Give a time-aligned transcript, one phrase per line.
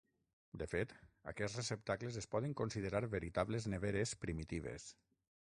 [0.61, 0.95] De fet,
[1.31, 4.91] aquests receptacles es poden considerar veritables neveres primitives.